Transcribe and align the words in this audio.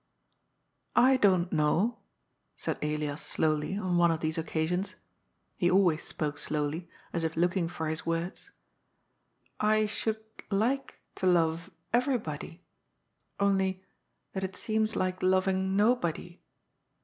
*' 0.55 0.95
I 1.11 1.15
don't 1.17 1.53
know," 1.53 1.99
said 2.57 2.79
Elias 2.83 3.21
slowly 3.21 3.77
on 3.77 3.97
one 3.97 4.09
of 4.09 4.19
these 4.19 4.39
occasions. 4.39 4.95
He 5.57 5.69
always 5.69 6.01
spoke 6.03 6.39
slowly, 6.39 6.89
as 7.13 7.23
if 7.23 7.35
looking 7.37 7.67
for 7.67 7.87
his 7.87 8.03
words. 8.03 8.49
*^ 8.49 8.49
I 9.63 9.85
should 9.85 10.19
like 10.49 11.01
to 11.13 11.27
love 11.27 11.69
everybody, 11.93 12.63
only 13.39 13.83
that 14.33 14.43
it 14.43 14.55
seems 14.55 14.95
like 14.95 15.21
loving 15.21 15.75
nobody. 15.75 16.41